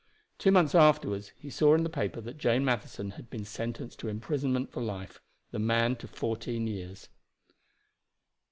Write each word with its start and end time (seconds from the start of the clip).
Two 0.39 0.51
months 0.51 0.73
afterward 0.73 1.29
he 1.37 1.51
saw 1.51 1.75
in 1.75 1.83
the 1.83 1.87
paper 1.87 2.19
that 2.21 2.39
Jane 2.39 2.65
Matheson 2.65 3.11
had 3.11 3.29
been 3.29 3.45
sentenced 3.45 3.99
to 3.99 4.07
imprisonment 4.07 4.71
for 4.71 4.81
life, 4.81 5.21
the 5.51 5.59
man 5.59 5.95
to 5.97 6.07
fourteen 6.07 6.65
years. 6.65 7.07